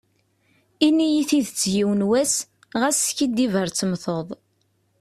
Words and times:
Ini-yi 0.87 1.21
tidet 1.29 1.61
yiwen 1.73 2.01
was, 2.09 2.33
ɣas 2.81 2.97
skiddib 3.07 3.53
ar 3.61 3.69
temteḍ. 3.71 4.27